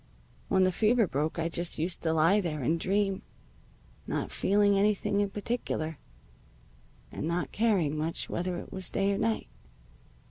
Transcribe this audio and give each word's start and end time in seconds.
When 0.47 0.63
the 0.63 0.71
fever 0.71 1.05
broke 1.05 1.37
I 1.37 1.47
just 1.47 1.77
used 1.77 2.01
to 2.01 2.11
lie 2.11 2.41
there 2.41 2.63
and 2.63 2.79
dream, 2.79 3.21
not 4.07 4.31
feeling 4.31 4.75
anything 4.75 5.21
in 5.21 5.29
particular, 5.29 5.99
and 7.11 7.27
not 7.27 7.51
caring 7.51 7.95
much 7.95 8.27
whether 8.27 8.57
it 8.57 8.71
was 8.73 8.89
day 8.89 9.11
or 9.13 9.19
night. 9.19 9.45